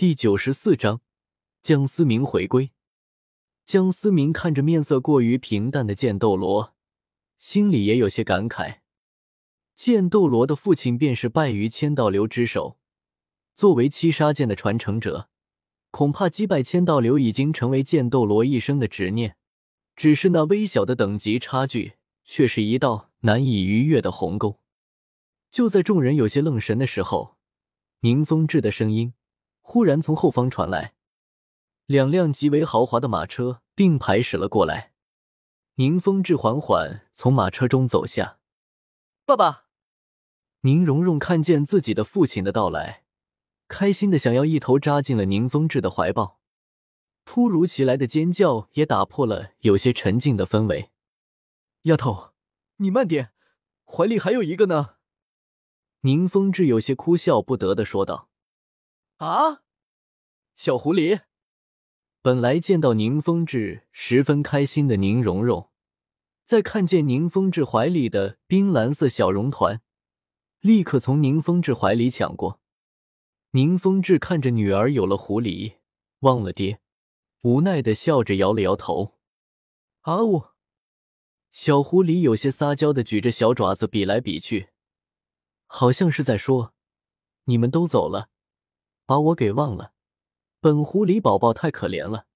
[0.00, 1.02] 第九十四章，
[1.60, 2.70] 江思明回归。
[3.66, 6.74] 江思明看着面色过于平淡的剑斗罗，
[7.36, 8.78] 心里也有些感慨。
[9.76, 12.78] 剑斗罗的父亲便是败于千道流之手，
[13.54, 15.28] 作为七杀剑的传承者，
[15.90, 19.36] 恐怕击败千道流已经成为剑斗罗一生的执念。
[19.94, 24.60] 只是那微小的等级差距，却是一道难以逾越的鸿沟。
[25.50, 27.36] 就在众人有些愣神的时候，
[28.00, 29.12] 宁风致的声音
[29.72, 30.94] 忽然从后方传来。
[31.86, 34.94] 两辆极为豪华的马车并排驶了过来，
[35.76, 38.40] 宁风致缓缓从马车中走下。
[39.24, 39.66] 爸爸，
[40.62, 43.04] 宁荣荣看见自己的父亲的到来，
[43.68, 46.40] 开心的想要一头扎进了宁风致的怀抱。
[47.24, 50.90] 突如其来的尖叫也打破了有些沉静的氛围。
[51.82, 52.32] 丫头，
[52.78, 53.30] 你慢点，
[53.84, 54.96] 怀里还有一个呢。
[56.00, 58.28] 宁风致有些哭笑不得的说道
[59.18, 59.62] ：“啊，
[60.60, 61.22] 小狐狸。”
[62.20, 65.70] 本来见到宁风致十分开心的宁荣荣，
[66.44, 69.80] 在看见宁风致怀里的冰蓝色小绒团，
[70.60, 72.60] 立刻从宁风致怀里抢过。
[73.52, 75.76] 宁风致看着女儿有了狐狸，
[76.18, 76.82] 忘了爹，
[77.40, 79.18] 无奈的笑着摇了摇头。
[80.02, 80.48] 啊呜！
[81.50, 84.68] 小狐狸有些撒娇的举着小爪子比来比去，
[85.66, 86.74] 好像是在说
[87.44, 88.28] ：“你们都走了，
[89.06, 89.94] 把我给忘了。”
[90.62, 92.26] 本狐狸宝宝太可怜了。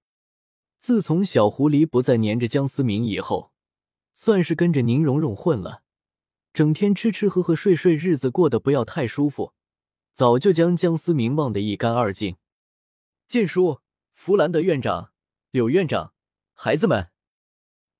[0.79, 3.51] 自从小狐狸不再粘着江思明以后，
[4.13, 5.83] 算是跟着宁荣荣混了，
[6.51, 9.53] 整天吃吃喝喝睡睡，日子过得不要太舒服，
[10.11, 12.37] 早就将江思明忘得一干二净。
[13.27, 13.81] 剑叔、
[14.13, 15.11] 弗兰德院长、
[15.51, 16.13] 柳院长，
[16.53, 17.11] 孩子们，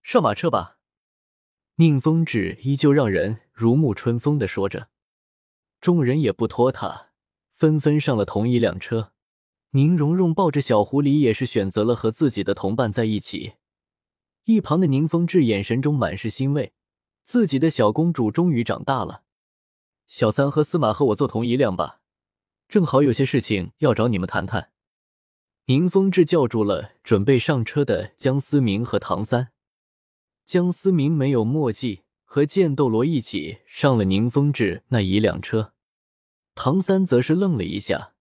[0.02, 0.80] 上马车吧。
[1.76, 4.90] 宁风致依旧让人如沐春风的说着，
[5.80, 7.12] 众人也不拖沓，
[7.52, 9.12] 纷纷上了同一辆车。
[9.76, 13.56] 宁荣荣抱着小狐狸，也是选择了和自己的同伴在一起。
[14.46, 16.72] 一旁的宁风致眼神中满是欣慰，
[17.26, 19.24] 自己的小公主终于长大了。
[20.08, 22.00] 小三和司马和我坐同一辆吧，
[22.70, 24.72] 正好有些事情要找你们谈谈。
[25.66, 29.50] 宁风致叫住了准备上车的江思明和唐三。
[30.46, 35.74] 江思明没有墨迹，和剑斗罗一起上了宁风致那一辆车。
[36.54, 38.14] 唐三则是愣了一下。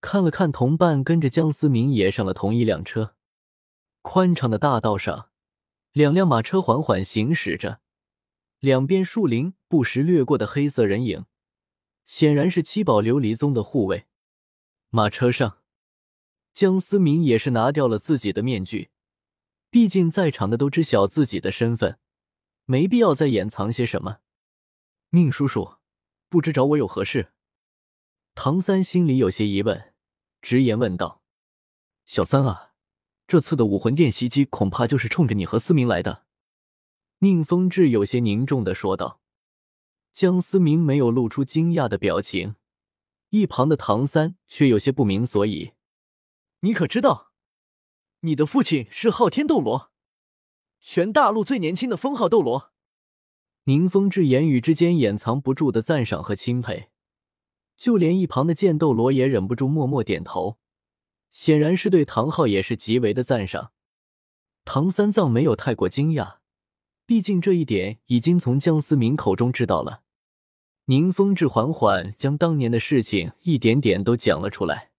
[0.00, 3.14] 看了看同伴，跟着江思明也上了同一辆车。
[4.02, 5.30] 宽敞的大道上，
[5.92, 7.80] 两辆马车缓缓行驶着，
[8.60, 11.26] 两边树林不时掠过的黑色人影，
[12.04, 14.06] 显然是七宝琉璃宗的护卫。
[14.90, 15.58] 马车上，
[16.54, 18.90] 江思明也是拿掉了自己的面具，
[19.68, 21.98] 毕竟在场的都知晓自己的身份，
[22.64, 24.18] 没必要再掩藏些什么。
[25.10, 25.74] 宁叔叔，
[26.28, 27.32] 不知找我有何事？
[28.40, 29.92] 唐三心里有些疑问，
[30.40, 31.22] 直言问道
[32.06, 32.70] ：“小三啊，
[33.26, 36.24] 这次的武魂殿袭击恐怕就是冲着你和思明来的。”
[37.18, 39.20] 宁风致有些凝重的说道。
[40.12, 42.54] 江思明没有露出惊讶的表情，
[43.30, 45.72] 一旁的唐三却有些不明所以
[46.62, 47.32] ：“你可知道，
[48.20, 49.90] 你的父亲是昊天斗罗，
[50.80, 52.72] 全大陆最年轻的封号斗罗？”
[53.66, 56.90] 宁风致言语之间掩藏不住的赞赏和钦佩。
[57.78, 60.58] 就连一旁的剑斗罗也忍不住默默点头，
[61.30, 63.70] 显然是对唐昊也是极为的赞赏。
[64.64, 66.38] 唐三藏没有太过惊讶，
[67.06, 70.02] 毕竟这一点已经从江思明口中知道了。
[70.86, 74.90] 宁风致缓缓将当年的事情一点点都讲了出来。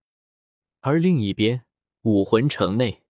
[0.79, 1.66] 而另一边，
[2.03, 3.03] 武魂城内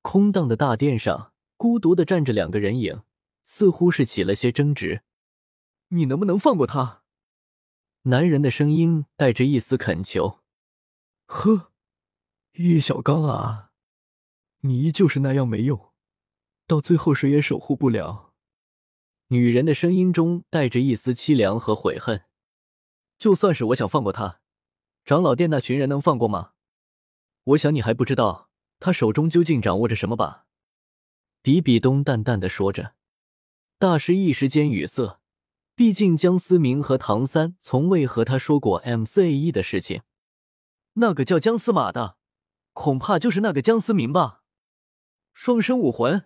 [0.00, 3.02] 空荡的大殿上，孤独的站着两个人影，
[3.42, 5.02] 似乎是起了些争执。
[5.88, 7.02] 你能不能放过他？
[8.08, 10.38] 男人的声音带着一丝恳求
[11.26, 11.72] ：“呵，
[12.52, 13.72] 叶小刚啊，
[14.60, 15.92] 你依旧是那样没用，
[16.68, 18.32] 到最后谁也守护不了。”
[19.28, 22.22] 女人的声音中带着一丝凄凉和悔恨
[23.18, 24.40] ：“就算是我想放过他，
[25.04, 26.52] 长老殿那群人能放过吗？
[27.42, 30.46] 我想你还不知道他手中究竟掌握着什么吧？”
[31.42, 32.94] 迪比东淡淡的说着，
[33.80, 35.20] 大师一时间语塞。
[35.76, 40.00] 毕竟江思明和唐三从未和他说过 MCE 的事情。
[40.94, 42.16] 那个叫江司马的，
[42.72, 44.42] 恐怕就是那个江思明吧？
[45.34, 46.24] 双生武魂，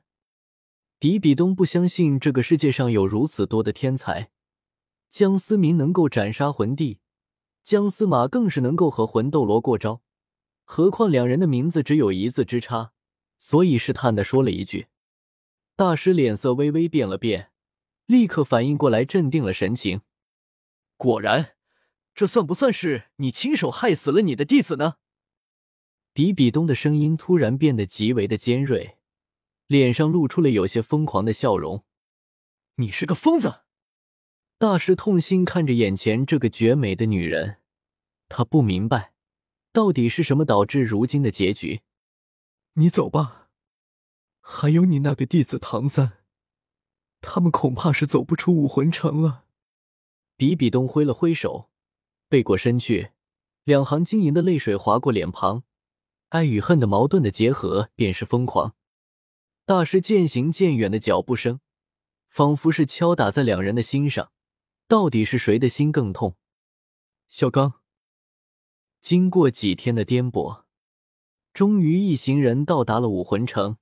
[1.00, 4.31] 比比东不相信这个世界上有如此多的天才。
[5.08, 7.00] 江思明能够斩杀魂帝，
[7.64, 10.00] 江司马更是能够和魂斗罗过招，
[10.62, 12.93] 何况两人的名字只有一字之差，
[13.41, 14.87] 所以试探的说了一句。
[15.75, 17.50] 大师脸色微微变了变。
[18.11, 20.01] 立刻反应过来，镇定了神情。
[20.97, 21.55] 果然，
[22.12, 24.97] 这算不算是你亲手害死了你的弟子呢？
[26.12, 28.99] 比比东的声音突然变得极为的尖锐，
[29.69, 31.85] 脸上露出了有些疯狂的笑容。
[32.79, 33.61] 你是个疯子！
[34.59, 37.59] 大师痛心看着眼前这个绝美的女人，
[38.29, 39.12] 他不明白，
[39.73, 41.83] 到底是什么导致如今的结局。
[42.73, 43.51] 你走吧，
[44.41, 46.20] 还有你那个弟子唐三，
[47.21, 49.45] 他们恐怕是走不出武魂城了。
[50.37, 51.71] 比比东挥了挥手，
[52.29, 53.11] 背过身去，
[53.65, 55.65] 两行晶莹的泪水划过脸庞，
[56.31, 58.75] 爱与恨的矛盾的结合便是疯狂。
[59.65, 61.61] 大师渐行渐远的脚步声。
[62.31, 64.31] 仿佛是敲打在两人的心上，
[64.87, 66.37] 到底是谁的心更痛？
[67.27, 67.81] 小刚，
[69.01, 70.63] 经过几天的颠簸，
[71.53, 73.79] 终于一行人到达了武魂城，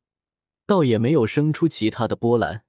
[0.65, 2.65] 倒也没有生出其他的波澜。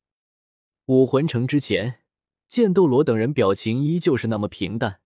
[0.89, 1.99] 武魂城之前，
[2.47, 5.01] 剑斗罗等人表情依旧是那么平淡，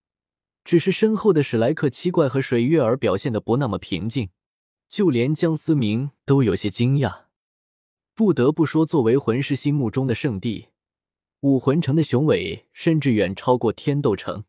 [0.64, 4.30] 只是身后的史莱克七怪和水月儿表现的不那么平静，
[4.88, 7.24] 就连江思明都有些惊讶。
[8.14, 10.68] 不得不说，作为魂师心目中的圣地，
[11.40, 14.44] 武魂城的雄伟甚至远超过天斗城。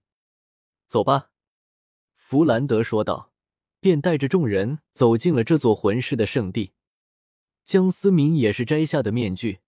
[0.88, 1.32] 走吧，
[2.16, 3.34] 弗兰德说道，
[3.82, 6.72] 便带着众人走进了这座魂师的圣地。
[7.66, 9.60] 江思明也是摘下的面具，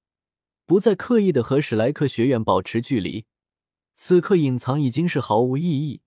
[0.68, 3.26] 不再刻意的和史莱克学院保持距离。
[3.96, 6.02] 此刻隐藏已经是毫无意义。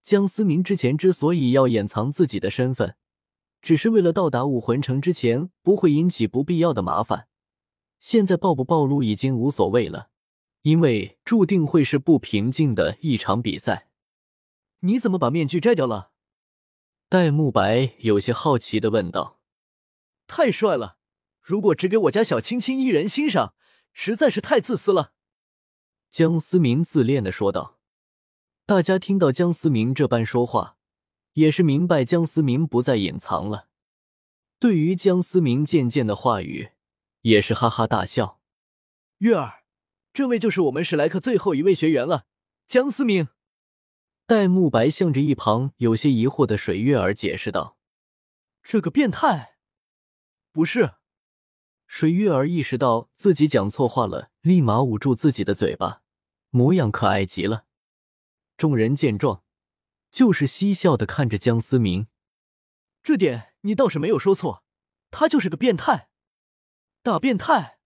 [0.00, 2.96] 江思明之前之所以要掩藏自己的身份。
[3.60, 7.28] 只是为了到达武魂城之前不会引起不必要的麻烦，
[7.98, 10.08] 现在暴不暴露已经无所谓了，
[10.62, 13.90] 因为注定会是不平静的一场比赛。
[14.80, 16.12] 你怎么把面具摘掉了？
[17.10, 19.40] 戴沐白有些好奇的问道。
[20.26, 20.96] 太帅了，
[21.42, 23.54] 如果只给我家小青青一人欣赏，
[24.02, 25.12] 实在是太自私了。
[26.08, 27.78] 江思明自恋的说道。
[28.64, 30.78] 大家听到江思明这般说话。
[31.34, 33.68] 也是明白江思明不再隐藏了，
[34.58, 36.70] 对于江思明渐渐的话语，
[37.20, 38.40] 也是哈哈大笑。
[39.18, 39.64] 月儿，
[40.14, 42.24] 这位就是我们史莱克最后一位学员了，
[42.66, 43.28] 江思明。
[44.26, 47.76] 戴沐白向着一旁有些疑惑的水月儿解释道
[48.64, 49.58] ：“这个变态，
[50.52, 50.94] 不是。”
[51.92, 56.02] 水月儿意识到自己讲错话了，立马捂住自己的嘴巴，
[56.50, 57.64] 模样可爱极了。
[58.56, 59.42] 众人见状。
[60.12, 62.06] 就是嬉笑的看着江思明，
[63.02, 64.62] 这点你倒是没有说错，
[65.10, 66.08] 他就是个变态，
[67.02, 67.80] 大变态。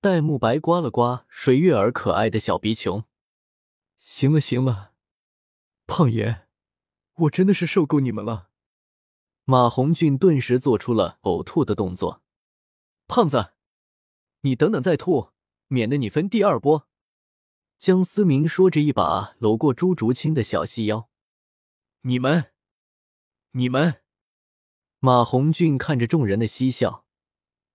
[0.00, 3.04] 戴沐白刮了刮水月儿可爱的小鼻球，
[3.96, 4.92] 行了行了，
[5.86, 6.48] 胖爷，
[7.14, 8.50] 我真的是受够你们了。
[9.44, 12.23] 马红俊顿时做出了呕吐的动作，
[13.06, 13.52] 胖子，
[14.40, 15.30] 你等等再吐，
[15.68, 16.88] 免得你分第二波。
[17.78, 21.10] 江思明说着，一把搂过朱竹清的小细腰。
[22.02, 22.52] 你们，
[23.52, 24.02] 你们！
[25.00, 27.04] 马红俊看着众人的嬉笑，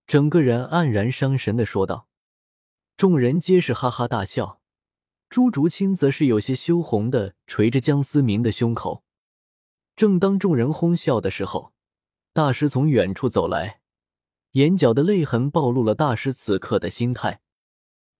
[0.06, 2.08] 整个人黯然伤神的说道。
[2.96, 4.60] 众人皆是哈哈大笑，
[5.28, 9.04] 朱竹清则是有些羞红的捶着江思明的胸口。
[9.94, 11.72] 正当众人哄笑的时候，
[12.32, 13.79] 大师从远处走来，
[14.52, 17.40] 眼角的泪痕暴露了大师此刻的心态。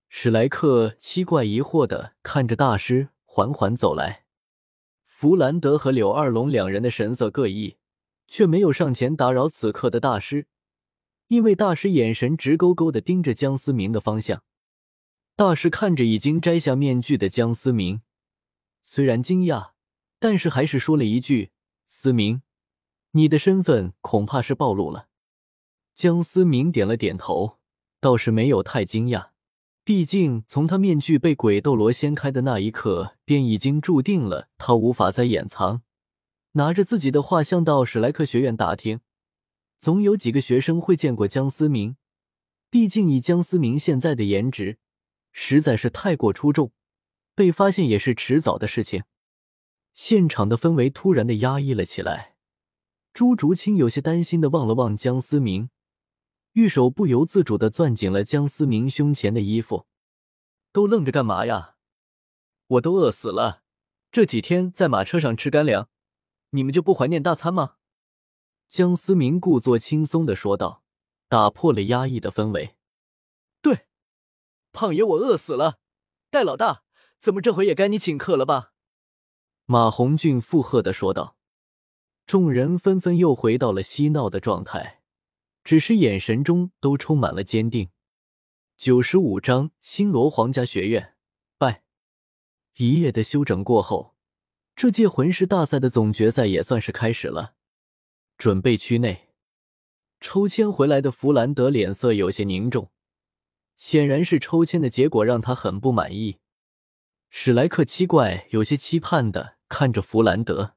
[0.08, 4.24] 史莱克七怪疑惑的看着大师缓缓走来。
[5.04, 7.76] 弗兰德和柳二龙两人的神色各异，
[8.28, 10.46] 却没有上前打扰此刻的大师，
[11.28, 14.44] 因为大师眼神直勾勾的盯着江思明的方向。
[15.36, 18.02] 大师看着已经摘下面具的江思明，
[18.82, 19.72] 虽然惊讶，
[20.18, 21.50] 但是还是说了一句
[21.86, 22.42] ：“思明，
[23.12, 25.08] 你的身份恐怕是暴露了。”
[26.00, 27.58] 江思明点了点头，
[28.00, 29.32] 倒是没有太惊讶。
[29.84, 35.82] 毕竟，从他面具被鬼斗罗掀开的那一刻，便已经注定了他无法再掩藏。
[36.52, 39.00] 拿着自己的画像到史莱克学院打听，
[39.78, 41.96] 总有几个学生会见过江思明。
[42.70, 44.78] 毕竟，以江思明现在的颜值，
[45.32, 46.72] 实在是太过出众，
[47.34, 49.02] 被发现也是迟早的事情。
[49.92, 52.36] 现场的氛围突然的压抑了起来。
[53.12, 55.68] 朱竹清有些担心的望了望江思明。
[56.52, 59.86] 玉手不由自主的攥紧了江思明胸前的衣服，
[60.72, 61.76] 都愣着干嘛呀？
[62.66, 63.62] 我都饿死了，
[64.10, 65.88] 这几天在马车上吃干粮，
[66.50, 67.76] 你们就不怀念大餐吗？
[68.68, 70.82] 江思明故作轻松的说道，
[71.28, 72.76] 打破了压抑的氛围。
[73.62, 73.86] 对，
[74.72, 75.78] 胖爷我饿死了，
[76.30, 76.82] 戴老大，
[77.20, 78.72] 怎么这回也该你请客了吧？
[79.66, 81.36] 马红俊附和的说道。
[82.26, 84.99] 众人纷纷又回到了嬉闹的状态。
[85.70, 87.90] 只是眼神中都充满了坚定。
[88.76, 91.14] 九十五章星罗皇家学院
[91.58, 91.84] 拜。
[92.78, 94.16] 一夜的休整过后，
[94.74, 97.54] 这届魂师大赛的总决赛也算是开始了。
[98.36, 99.28] 准备区内。
[100.18, 102.90] 抽签回来的弗兰德脸色有些凝重，
[103.76, 106.38] 显然是抽签的结果让他很不满意。
[107.28, 110.74] 史莱克七怪有些期盼的看着弗兰德，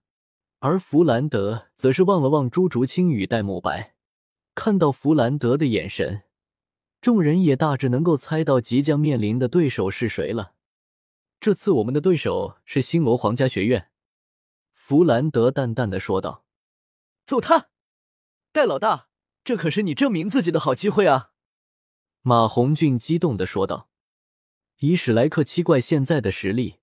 [0.60, 3.96] 而弗兰德则是望了望朱竹清与戴沐白，
[4.56, 6.24] 看到弗兰德的眼神，
[7.02, 10.54] 众人也大致能够猜到即将面临的对手是谁了。
[11.40, 13.90] 这次我们的对手是星罗皇家学院，
[14.74, 16.46] 弗兰德淡淡的说道
[17.26, 17.70] ：“揍他，
[18.52, 19.10] 戴老大，
[19.44, 21.32] 这可是你证明自己的好机会啊！”
[22.22, 23.90] 马红俊激动的说道。
[24.80, 26.80] 以史莱克七怪现在的实力，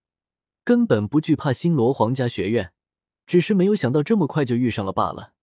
[0.65, 2.73] 根本不惧怕星罗皇家学院，
[3.27, 5.35] 只是没有想到这么快就遇上了罢了。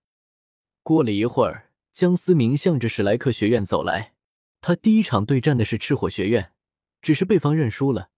[0.84, 1.67] 过了一会儿，
[1.98, 4.14] 江思明向着史莱克学院走来。
[4.62, 6.52] 他第一场对战的是赤火学院，
[7.02, 8.12] 只是被方认输了。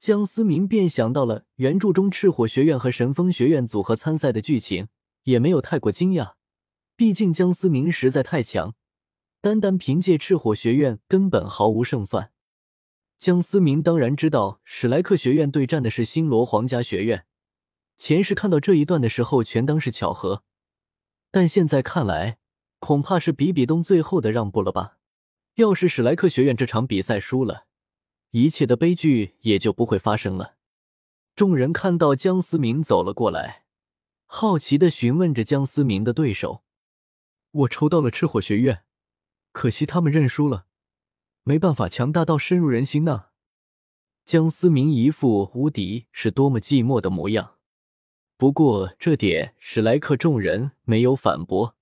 [0.00, 4.88] 江思明便想到了原著中赤火学院和神风学院组合参赛的剧情，
[5.22, 6.32] 也没有太过惊讶。
[6.96, 8.74] 毕竟江思明实在太强，
[9.40, 12.32] 单单凭借赤火学院根本毫无胜算。
[13.20, 17.24] 江思明当然知道史莱克学院对战的是星罗皇家学院，
[17.96, 20.42] 前世看到这一段的时候全当是巧合，
[21.30, 22.38] 但现在看来
[22.84, 24.98] 恐怕是比比东最后的让步了吧。
[25.54, 27.64] 要是史莱克学院这场比赛输了，
[28.32, 30.56] 一切的悲剧也就不会发生了。
[31.34, 33.64] 众人看到江思明走了过来，
[34.26, 36.62] 好奇的询问着江思明的对手
[37.52, 38.84] ：“我抽到了赤火学院，
[39.52, 40.66] 可惜他们认输了。”
[41.42, 43.28] 没办法，强大到深入人心呢。
[44.26, 47.54] 江思明一副无敌是多么寂寞的模样。
[48.36, 51.73] 不过这点史莱克众人没有反驳，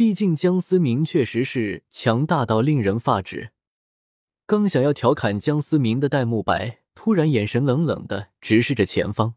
[0.00, 3.50] 毕竟江思明确实是强大到令人发指。
[4.46, 9.34] 刚想要调侃江思明的戴沐白，突然眼神冷冷的直视着前方。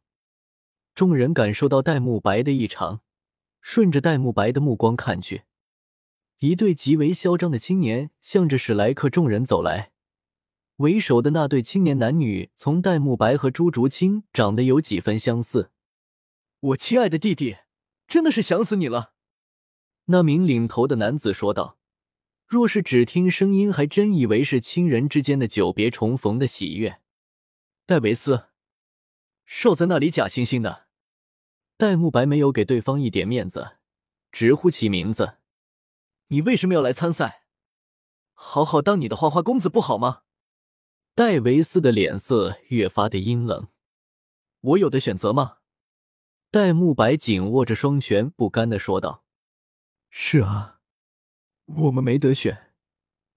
[0.96, 3.02] 众人感受到戴沐白的异常，
[3.60, 5.44] 顺着戴沐白的目光看去。
[6.40, 9.92] 一对极为嚣张的青年向着史莱克众人走来，
[10.78, 15.72] 为首的那对青年男女从戴沐白和朱竹清长得有几分相似。
[16.62, 17.58] 我亲爱的弟弟，
[18.08, 19.10] 真的是想死你了。
[20.06, 21.78] 那名领头的男子说道。
[22.46, 27.00] 若是只听声音，还真以为是亲人之间的久别重逢的喜悦。
[27.86, 28.50] 戴维斯，
[29.46, 30.88] 少在那里假惺惺的。
[31.78, 33.78] 戴沐白没有给对方一点面子，
[34.32, 35.38] 直呼其名字。
[36.28, 37.46] 你为什么要来参赛？
[38.34, 40.22] 好好当你的花花公子不好吗？
[41.16, 43.68] 戴维斯的脸色越发的阴冷。
[44.62, 45.58] 我有的选择吗？
[46.52, 49.23] 戴沐白紧握着双拳，不甘的说道
[50.16, 50.80] ：“是啊，
[51.66, 52.72] 我们没得选。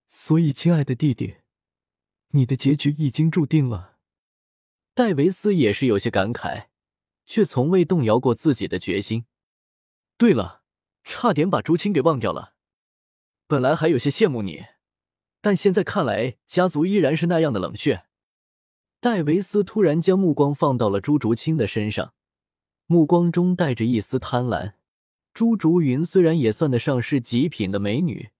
[0.08, 1.36] 所以，亲爱的弟弟，
[2.32, 3.96] 你的结局已经注定了。”
[4.92, 6.66] 戴维斯也是有些感慨，
[7.24, 9.24] 却从未动摇过自己的决心。
[10.18, 10.64] 对了，
[11.02, 12.54] 差点把朱青给忘掉了。
[13.46, 14.66] 本来还有些羡慕你，
[15.40, 18.04] 但现在看来，家族依然是那样的冷血。
[19.00, 22.12] 戴维斯突然将目光放到了朱竹清的身上，
[22.84, 24.74] 目光中带着一丝贪婪。
[25.36, 28.30] 朱竹云虽然也算得上是极品的美女，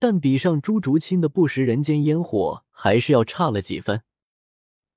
[0.00, 4.02] 但比上朱竹清的不食人间烟火，还是要差了几分。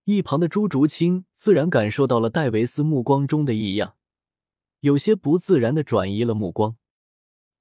[0.06, 3.94] 一旁的朱竹清自然感受到了戴维斯目光中的异样，
[4.80, 6.78] 有些不自然的转移了目光。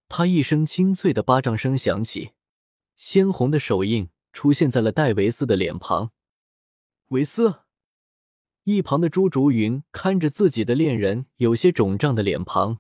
[0.09, 0.25] 他！
[0.25, 2.31] 一声清脆的巴掌声响起，
[2.97, 6.11] 鲜红的手印出现在了戴维斯的脸庞。
[7.09, 7.57] 维斯，
[8.65, 12.79] 一旁的朱竹云看着自己的恋人有些肿胀的脸庞，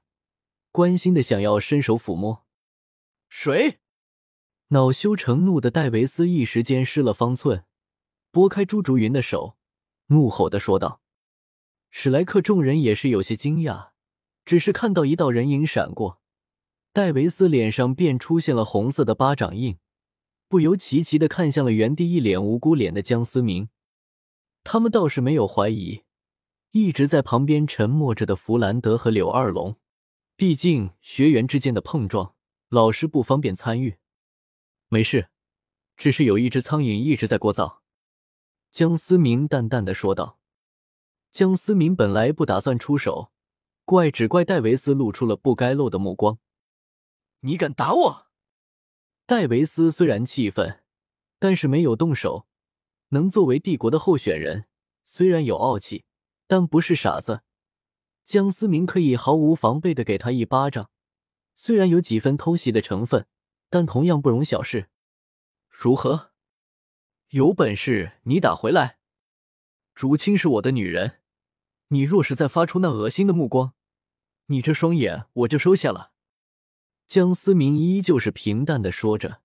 [0.73, 2.45] 关心的想要伸手抚摸。
[3.29, 3.79] 谁？
[4.69, 7.67] 恼羞成怒的戴维斯一时间失了方寸，
[8.31, 9.59] 拨开朱竹云的手，
[10.07, 11.03] 怒吼的说道
[11.91, 13.91] ：“史莱克！”众人也是有些惊讶，
[14.47, 16.23] 只是看到一道人影闪过。
[16.95, 19.77] 戴维斯脸上便出现了红色的巴掌印，
[20.49, 23.69] 不由齐齐的看向了原地一脸无辜脸的江思明。
[24.65, 26.05] 他们倒是没有怀疑，
[26.71, 29.77] 一直在旁边沉默着的弗兰德和柳二龙。
[30.43, 32.35] 毕竟学员之间的碰撞，
[32.69, 33.99] 老师不方便参与。
[34.89, 35.29] 没事，
[35.97, 37.79] 只是有一只苍蝇一直在聒噪。
[38.73, 40.41] 江思明淡淡的说道。
[41.31, 43.31] 江思明本来不打算出手，
[43.85, 46.41] 怪只怪戴维斯露出了不该露的目光。
[47.43, 48.27] 你敢打我？
[49.27, 50.83] 戴维斯虽然气愤，
[51.39, 52.49] 但是没有动手。
[53.11, 54.67] 能作为帝国的候选人，
[55.05, 56.05] 虽然有傲气，
[56.49, 57.43] 但不是傻子。
[58.25, 60.91] 江思明可以毫无防备的给他一巴掌，
[61.55, 63.27] 虽然有几分偷袭的成分，
[63.69, 64.89] 但同样不容小视。
[65.69, 66.31] 如何？
[67.31, 68.99] 有本事你打回来！
[69.95, 71.21] 竹青是我的女人，
[71.89, 73.75] 你若是再发出那恶心的目光，
[74.47, 76.13] 你这双眼我就收下了。
[77.07, 79.41] 江思明依旧是平淡的说着，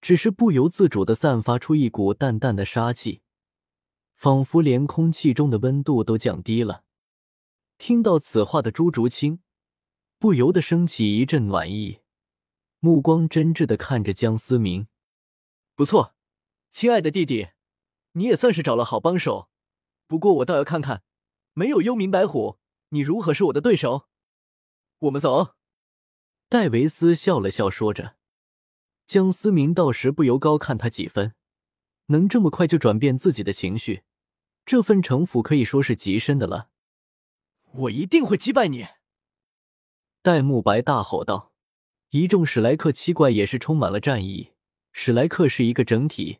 [0.00, 3.22] 只是不由自主的散发出一股淡淡的杀气，
[4.14, 6.84] 仿佛连空气中的温度都降低了。
[7.78, 9.40] 听到此话的朱竹清
[10.18, 12.00] 不由得升起一阵暖意，
[12.80, 14.88] 目光真挚的看着江思明。
[15.74, 16.14] 不错，
[16.70, 17.48] 亲爱的弟弟，
[18.12, 19.50] 你也算是找了好帮手。
[20.06, 21.02] 不过我倒要看看，
[21.52, 24.08] 没有幽冥白虎，你如何是我的对手？
[25.00, 25.54] 我们走。
[26.48, 28.16] 戴维斯笑了笑，说着。
[29.06, 31.34] 江思明到时不由高看他几分，
[32.06, 34.02] 能这么快就转变自己的情绪，
[34.64, 36.70] 这份城府可以说是极深的了。
[37.78, 38.86] 我一定会击败你！
[40.22, 41.52] 戴沐白大吼道。
[42.10, 44.52] 一众史莱克七怪也是充满了战意。
[44.92, 46.38] 史莱克是一个整体，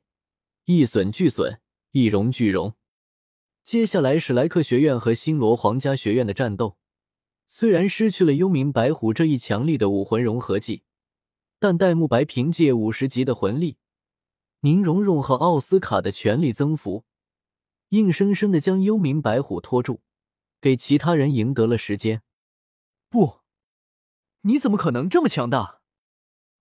[0.64, 2.74] 一损俱损，一荣俱荣。
[3.62, 6.78] 接下来，史莱克学院和星罗皇家学院的战斗，
[7.46, 10.84] 虽然失去了幽冥白虎这一强力的武魂融合技，
[11.58, 13.76] 但戴沐白凭借五十级的魂力，
[14.60, 17.04] 宁荣荣和奥斯卡的全力增幅，
[17.90, 20.00] 硬生生的将幽冥白虎拖住，
[20.60, 22.22] 给其他人赢得了时间。
[23.08, 23.40] 不，
[24.42, 25.80] 你怎么可能这么强大？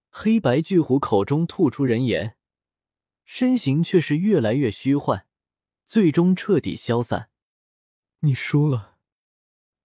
[0.10, 2.38] 黑白巨虎口中吐出人言，
[3.26, 5.28] 身形却是越来越虚幻，
[5.86, 7.30] 最终彻底消散。
[8.20, 8.98] 你输了。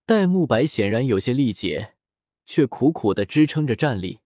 [0.07, 1.97] 戴沐白显然有些力竭，
[2.45, 4.21] 却苦苦的支撑着战力。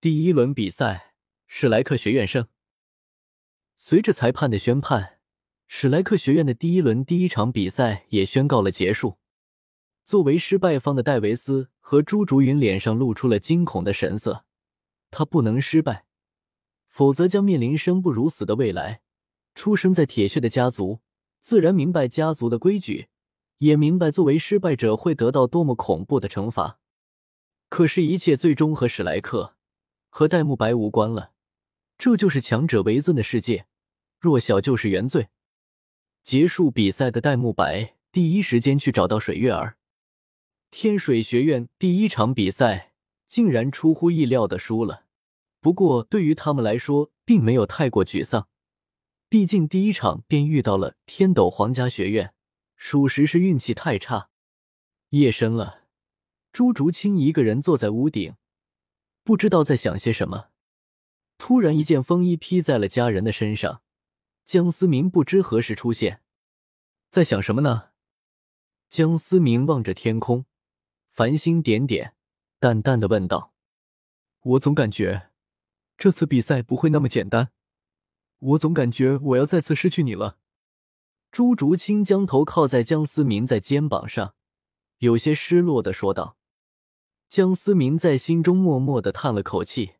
[0.00, 1.14] 第一轮比赛，
[1.46, 2.48] 史莱克学院胜。
[3.76, 5.17] 随着裁判的宣判，
[5.70, 9.18] 史莱克学院的第一轮第一场比赛也宣告了结束。
[10.02, 14.46] 作为失败方的戴维斯和朱竹云脸上露出了惊恐的神色。
[15.10, 16.06] 他不能失败，
[16.88, 19.02] 否则将面临生不如死的未来。
[19.54, 21.00] 出生在铁血的家族，
[21.40, 23.08] 自然明白家族的规矩，
[23.58, 26.80] 也明白作为失败者会得到多么恐怖的惩罚。
[27.68, 29.54] 可是，一切最终和史莱克、
[30.08, 31.32] 和戴沐白无关了。
[31.98, 33.66] 这就是强者为尊的世界，
[34.18, 35.28] 弱小就是原罪。
[36.28, 39.78] 结束比赛的戴沐白第一时间去找到水月儿。
[40.70, 42.92] 天水学院第一场比赛。
[43.26, 45.04] 竟然出乎意料的输了，
[45.58, 48.46] 不过对于他们来说，并没有太过沮丧。
[49.30, 52.34] 毕竟第一场便遇到了天斗皇家学院，
[52.76, 54.28] 属实是运气太差。
[55.10, 55.84] 夜深了，
[56.52, 58.34] 朱竹清一个人坐在屋顶，
[59.24, 60.48] 不知道在想些什么。
[61.38, 63.80] 突然，一件风衣披在了家人的身上。
[64.48, 66.22] 江思明不知何时出现，
[67.10, 67.90] 在想什么呢？
[68.88, 70.46] 江思明望着天空，
[71.10, 72.14] 繁星点点。
[72.58, 73.52] 淡淡的问道
[74.40, 75.28] ：“我总感觉
[75.98, 77.50] 这次比赛不会那么简单，
[78.38, 80.38] 我总感觉我要再次失去你了。”
[81.30, 84.34] 朱竹清将头靠在江思明在肩膀上，
[85.00, 86.38] 有些失落的说道。
[87.28, 89.96] 江思明在心中默默的叹了口气，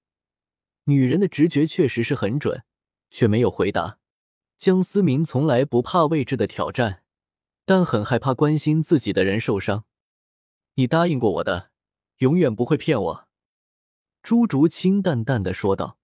[0.85, 2.65] 女人的直觉确实是很准，
[3.11, 3.99] 却没有回答。
[4.59, 7.05] 江思明从来不怕未知的挑战，
[7.65, 9.85] 但很害怕关心自己的人受伤。
[10.75, 11.71] 你答应过我的。
[12.19, 13.29] 永远不会骗我，
[14.25, 15.97] 朱竹清淡淡的说道。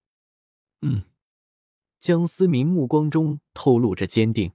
[0.83, 1.03] 嗯，
[1.99, 4.53] 江思明目光中透露着坚定。